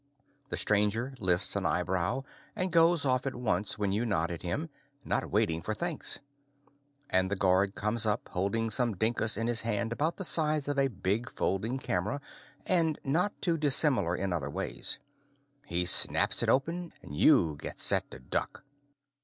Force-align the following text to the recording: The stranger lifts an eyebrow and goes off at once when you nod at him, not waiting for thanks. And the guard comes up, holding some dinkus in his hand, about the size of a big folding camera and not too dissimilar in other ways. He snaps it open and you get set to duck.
The 0.49 0.57
stranger 0.57 1.13
lifts 1.19 1.55
an 1.55 1.63
eyebrow 1.63 2.23
and 2.55 2.71
goes 2.73 3.05
off 3.05 3.27
at 3.27 3.35
once 3.35 3.77
when 3.77 3.91
you 3.91 4.03
nod 4.03 4.31
at 4.31 4.41
him, 4.41 4.67
not 5.05 5.29
waiting 5.29 5.61
for 5.61 5.75
thanks. 5.75 6.19
And 7.07 7.29
the 7.29 7.35
guard 7.35 7.75
comes 7.75 8.07
up, 8.07 8.27
holding 8.29 8.71
some 8.71 8.95
dinkus 8.95 9.37
in 9.37 9.45
his 9.45 9.61
hand, 9.61 9.91
about 9.91 10.17
the 10.17 10.23
size 10.23 10.67
of 10.67 10.79
a 10.79 10.87
big 10.87 11.29
folding 11.29 11.77
camera 11.77 12.19
and 12.65 12.97
not 13.03 13.39
too 13.43 13.59
dissimilar 13.59 14.15
in 14.15 14.33
other 14.33 14.49
ways. 14.49 14.97
He 15.67 15.85
snaps 15.85 16.41
it 16.41 16.49
open 16.49 16.93
and 17.03 17.15
you 17.15 17.55
get 17.61 17.79
set 17.79 18.09
to 18.09 18.17
duck. 18.17 18.63